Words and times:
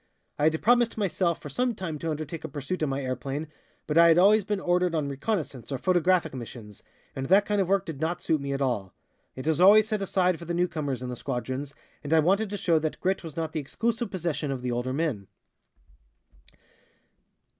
I 0.39 0.45
had 0.45 0.61
promised 0.63 0.97
myself 0.97 1.39
for 1.39 1.49
some 1.49 1.75
time 1.75 1.99
to 1.99 2.09
undertake 2.09 2.43
a 2.43 2.47
pursuit 2.49 2.81
in 2.81 2.89
my 2.89 3.03
airplane, 3.03 3.47
but 3.85 3.99
I 3.99 4.07
had 4.07 4.17
always 4.17 4.43
been 4.43 4.59
ordered 4.59 4.95
on 4.95 5.07
reconnaissances 5.07 5.71
or 5.71 5.77
photographic 5.77 6.33
missions, 6.33 6.81
and 7.15 7.27
that 7.27 7.45
kind 7.45 7.61
of 7.61 7.67
work 7.69 7.85
did 7.85 8.01
not 8.01 8.19
suit 8.19 8.41
me 8.41 8.51
at 8.51 8.63
all. 8.63 8.95
It 9.35 9.45
is 9.45 9.61
always 9.61 9.87
set 9.87 10.01
aside 10.01 10.39
for 10.39 10.45
the 10.45 10.55
newcomers 10.55 11.03
in 11.03 11.09
the 11.09 11.15
squadrons, 11.15 11.75
and 12.03 12.13
I 12.13 12.19
wanted 12.19 12.49
to 12.49 12.57
show 12.57 12.79
that 12.79 12.99
grit 12.99 13.23
was 13.23 13.37
not 13.37 13.51
the 13.53 13.59
exclusive 13.59 14.09
possession 14.09 14.49
of 14.49 14.63
the 14.63 14.71
older 14.71 14.91
men." 14.91 15.27